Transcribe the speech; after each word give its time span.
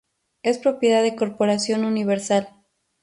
Es 0.41 0.57
propiedad 0.57 1.03
de 1.03 1.15
Corporación 1.15 1.85
Universal. 1.85 2.49